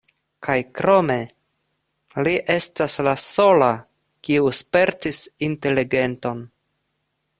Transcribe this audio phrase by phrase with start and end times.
[0.45, 1.17] Kaj krome,
[2.27, 3.69] li estas la sola
[4.29, 6.43] kiu spertis inteligenton.